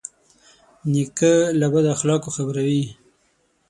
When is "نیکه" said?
0.91-1.33